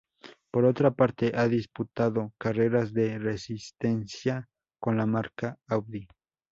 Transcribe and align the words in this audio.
Por 0.51 0.65
otra 0.65 0.89
parte, 0.89 1.31
ha 1.35 1.47
disputado 1.47 2.33
carreras 2.39 2.91
de 2.91 3.19
resistencia 3.19 4.49
con 4.79 4.97
la 4.97 5.05
marca 5.05 5.59
Audi. 5.67 6.07